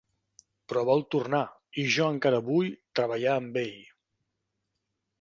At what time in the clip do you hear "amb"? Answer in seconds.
3.45-3.63